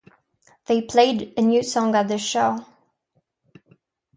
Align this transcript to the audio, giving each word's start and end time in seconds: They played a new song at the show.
They 0.65 0.81
played 0.81 1.35
a 1.37 1.43
new 1.43 1.61
song 1.61 1.93
at 1.93 2.07
the 2.07 2.17
show. 2.17 2.65